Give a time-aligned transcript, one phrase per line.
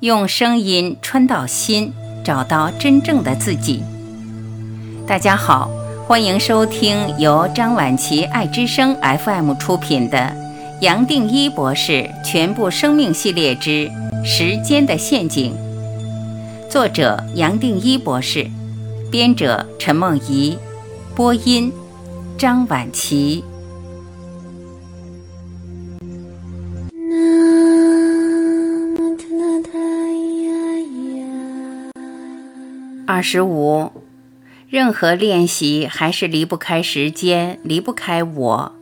[0.00, 1.90] 用声音穿到心，
[2.22, 3.82] 找到真正的自己。
[5.06, 5.70] 大家好，
[6.06, 10.18] 欢迎收听由张晚琪爱之声 FM 出品的
[10.82, 13.90] 《杨定一博士全部生命系列之
[14.22, 15.54] 时间的陷阱》，
[16.70, 18.50] 作者杨定一博士，
[19.10, 20.58] 编者陈梦怡，
[21.14, 21.72] 播音
[22.36, 23.42] 张晚琪。
[33.08, 33.92] 二十五，
[34.68, 38.72] 任何练习还是离不开时间，离不开我。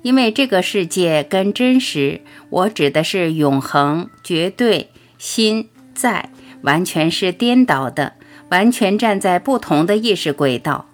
[0.00, 4.88] 因为这个世界跟真实，我指的是永恒、绝对、
[5.18, 6.30] 心在，
[6.62, 8.14] 完全是颠倒的，
[8.48, 10.86] 完全站在不同的意识轨道，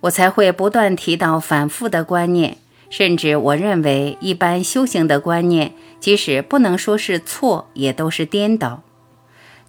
[0.00, 2.56] 我才会不断提到反复的观念。
[2.90, 8.82] 甚至我认为，一般修行的观念，即使不能说是错，也都是颠倒。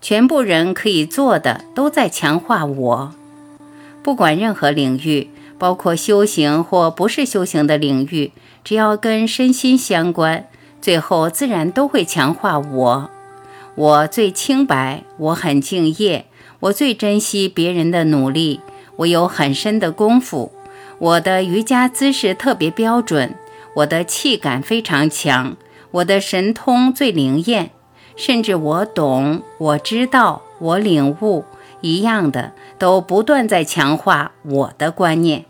[0.01, 3.13] 全部人可以做的都在强化我，
[4.01, 8.31] 不管任何领域，包括修行或不是修行的领域，
[8.63, 10.47] 只要跟身心相关，
[10.81, 13.09] 最后自然都会强化我。
[13.75, 16.25] 我最清白，我很敬业，
[16.61, 18.59] 我最珍惜别人的努力，
[18.97, 20.51] 我有很深的功夫，
[20.97, 23.35] 我的瑜伽姿势特别标准，
[23.75, 25.55] 我的气感非常强，
[25.91, 27.69] 我的神通最灵验。
[28.23, 31.43] 甚至我懂，我知道，我领悟，
[31.81, 35.45] 一样的，都不断在强化我的观念。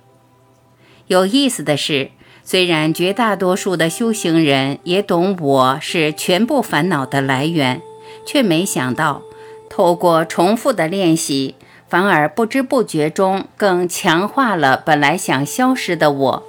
[1.07, 2.11] 有意思的是，
[2.45, 7.81] 虽然绝大多数的修行人也懂我是全部烦恼的来源，
[8.25, 9.21] 却没想到，
[9.69, 11.55] 透过重复的练习，
[11.89, 16.43] 反而不知不觉中更强化了本来想消失的我，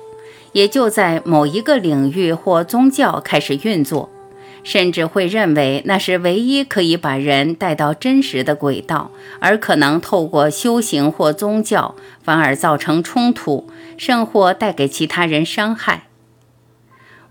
[0.53, 4.09] 也就在某一个领域或宗教开始运作。
[4.65, 9.11] 甚至会认为那是唯一可以把人带到真实的轨道，
[9.41, 16.05] 而可能透过修行或宗教，反而造成冲突，甚或带给其他人伤害。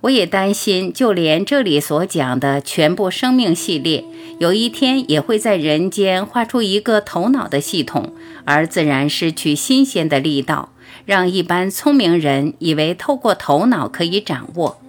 [0.02, 4.04] 我也担心，就连这里所讲的全部生命系列，
[4.40, 8.12] 有一天也会在人间画出一个头脑的系统，
[8.44, 10.70] 而自然失去新鲜的力道，
[11.06, 14.82] 让一般聪明人以为透过头脑可以掌握。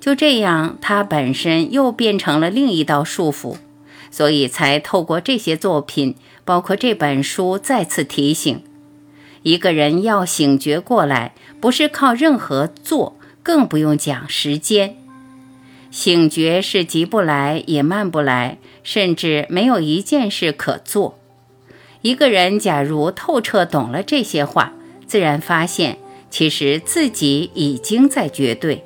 [0.00, 3.56] 就这样，他本身又变成了另一道束缚，
[4.10, 8.62] 所以才透过这些作品，包括这本书，再次提醒：
[9.42, 14.96] 一个人要醒觉过来，不是靠任何做，更不用讲时间。
[15.90, 21.18] 醒觉是急不来，也慢不来，甚至没有一件事可做。
[22.00, 24.72] 一个人假如透彻懂了这些话，
[25.06, 25.98] 自然发现，
[26.30, 28.84] 其实自己已经在绝对。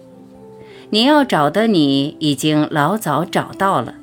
[0.94, 3.94] 你要找的，你已经老早找到了。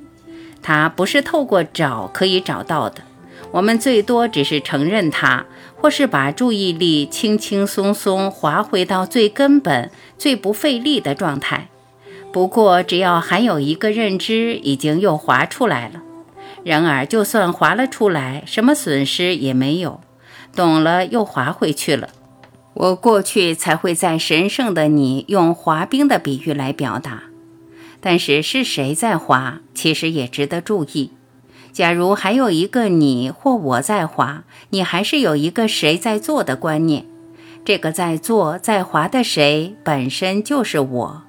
[0.61, 3.03] 它不是透过找可以找到的。
[3.51, 5.45] 我们最多只是承认它，
[5.77, 11.69] 或是把注意力轻轻松松滑回到最根本、最不费力的状态。
[12.33, 16.01] 不过，只要还有一个认知，已经又滑出来了。
[16.65, 20.01] 然而，就算滑了出来，什么损失也没有。
[20.53, 22.09] 懂了，又滑回去了。
[22.73, 27.23] 我过去才会在神圣的你用滑冰的比喻来表达，
[27.99, 31.11] 但是是谁在滑，其实也值得注意。
[31.73, 37.05] 假如还有一个你或我在滑，你还是有一个谁在做的观念。
[37.63, 41.23] 这个在做在滑的谁本身就是我。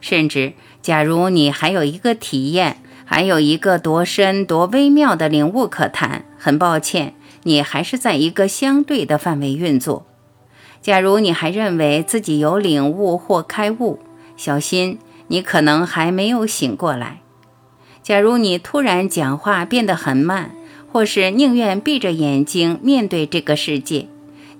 [0.00, 10.07] 甚至，假如你还有一个体验，还有一个多深多微妙的领悟可谈，很抱歉，你还是在一个相对的范围运作。
[10.80, 13.98] 假如你还认为自己有领悟或开悟，
[14.36, 17.20] 小心，你可能还没有醒过来。
[18.02, 20.52] 假如你突然讲话变得很慢，
[20.90, 24.06] 或是宁愿闭着眼睛面对这个世界，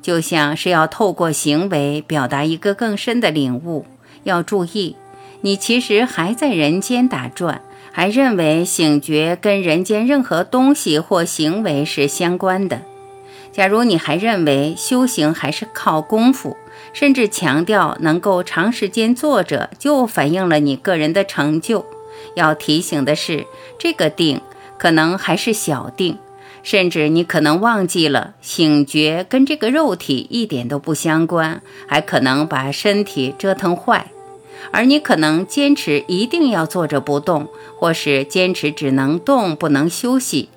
[0.02, 3.86] 就像是要透过行为表达一个更深的领悟，
[4.24, 4.96] 要注意，
[5.40, 12.82] 你其实还在人间打转，还认为醒觉跟人间任何东西或行为是相关的。
[13.52, 16.56] 假如你还认为修行还是靠功夫，
[16.92, 21.84] 甚至强调能够长时间坐着就反映了你个人的成就，
[22.34, 23.46] 要提醒的是，
[23.78, 24.40] 这个定
[24.78, 26.18] 可能还是小定，
[26.62, 34.06] 甚至你可能忘记了醒觉跟这个肉体一点都不相关，还可能把身体折腾坏，
[34.70, 40.48] 而你可能坚持一定要坐着不动，或是坚持只能动不能休息。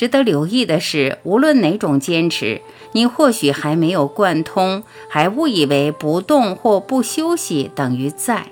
[0.00, 2.62] 值得留意的是，无论哪种坚持，
[2.92, 8.46] 你或许还没有贯通，还误以为不动或不休息等于在。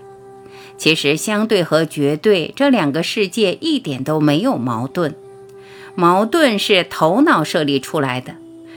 [0.76, 5.14] 其实，相对和绝对这两个世界一点都没有矛盾，
[5.94, 8.34] 矛盾是头脑设立出来的。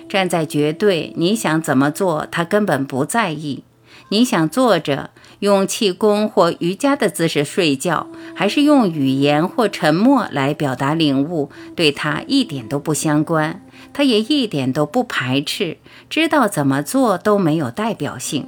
[0.08, 3.66] 站在绝对，你想怎么做，他根本不在意。
[4.12, 5.10] 你想坐着
[5.40, 13.64] 用气功或瑜伽的姿势睡觉，还是用语言或沉默来表达领悟，对他一点都不相关，
[13.94, 15.78] 他也一点都不排斥。
[16.10, 18.46] 知道怎么做都没有代表性。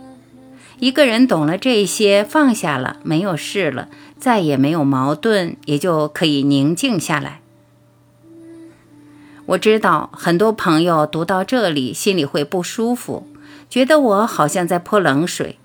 [0.79, 3.87] 一个人懂了这些，放下了，没有事了，
[4.19, 7.39] 再也没有矛盾，也就可以宁静下来。
[9.45, 13.25] 我知道很多朋友读到这里心里会不舒服，
[13.73, 15.57] 觉得我好像在泼冷水。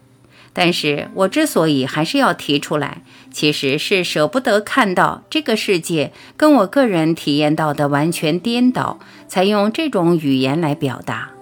[0.55, 11.32] 但是我之所以还是要提出来，其实是舍不得看到这个世界跟我个人体验到的完全颠倒，才用这种语言来表达。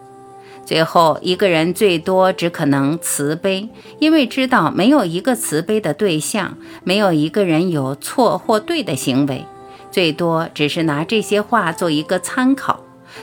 [0.64, 3.68] 最后一个人最多只可能慈悲，
[4.00, 9.44] 因为知道没有一个慈悲的对象，没有一个人有错或对的行为。
[9.92, 12.80] 最多只是拿这些话做一个参考，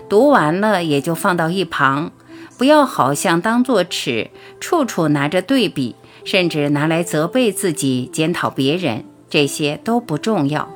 [0.07, 2.13] 读完了也就放到一旁，
[2.57, 4.29] 不要好像当作尺，
[4.59, 10.69] 处处拿着对比，甚至拿来责备自己、检讨别人，这些都不重要。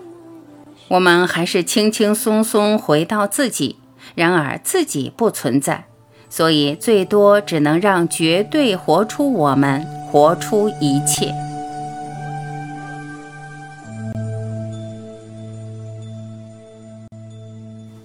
[0.89, 3.77] 我们还是轻轻松松回到自己。
[4.15, 5.85] 然而自己不存在，
[6.29, 11.33] 所以最多只能让绝对活出我们，活出一切。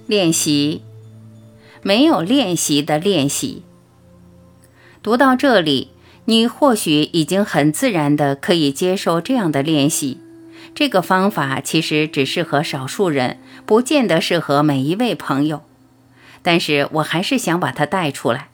[0.07, 0.83] 练习，
[1.83, 3.63] 没有练习的练习。
[5.03, 5.91] 读到这里，
[6.27, 10.19] 你或许已经很自然的可以接受这样的练习。
[10.75, 15.63] 这个方法其实只适合少数人，不见得适合每一位朋友。
[16.43, 18.49] 但是我还是想把它带出来。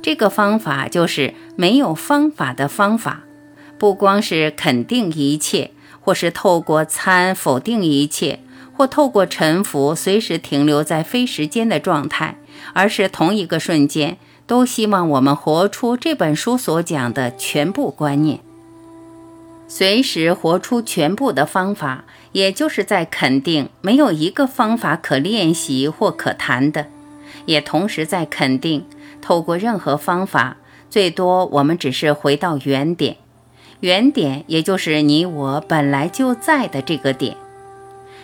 [0.00, 3.24] 这个方法就是没有方法的方法，
[3.78, 8.40] 不光是肯定一切，或是透过参否定一切。
[8.76, 12.38] 或透过沉浮，随时停留在非时间的状态，
[12.72, 18.40] 而是同一个瞬间，都希望我们活出这本书所讲的全部观念，
[19.66, 26.86] 随时活出全部的方法，也就是在肯定没有一个方法可练习或可谈的，
[27.46, 28.84] 也同时在肯定
[29.22, 30.56] 透过任何方法，
[30.90, 33.16] 最多我们只是回到原点，
[33.80, 37.36] 原点也就是你我本来就在的这个点。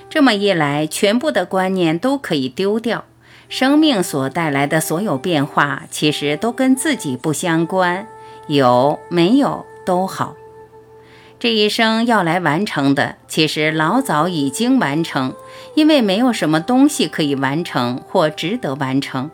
[0.09, 3.05] 这么一来，全部的观念都可以丢掉。
[3.50, 8.06] 生命所带来的所有变化，其实都跟自己不相关，
[8.47, 10.37] 有没有都好。
[11.41, 15.35] 这一生要来完成的，其实老早已经完成，
[15.75, 19.32] 因为没有什么东西可以完成或值得完成。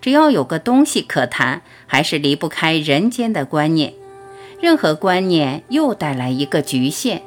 [0.00, 3.94] 只要有个东西可谈，还是离不开人间的观念。
[4.60, 7.22] 任何观念又带来一个局限。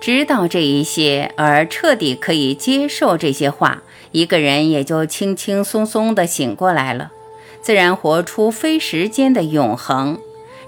[0.00, 3.82] 知道这一些，而彻底可以接受这些话，
[4.12, 7.12] 一个人也就轻轻松松地醒过来了，
[7.60, 10.18] 自然活出非时间的永恒。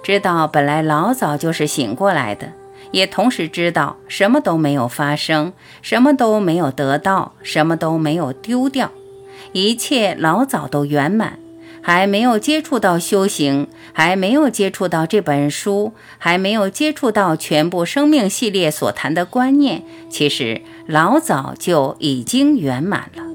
[0.02, 2.52] 知道本来老早就是醒过来的，
[2.90, 8.90] 也同时知道什么都没有发生，什么都没有得到，什么都没有丢掉，
[9.52, 11.38] 一切老早都圆满。
[11.82, 23.31] 还没有接触到修行，还没有接触到这本书，还没有接触到全部生命系列所谈的观念，其实老早就已经圆满了。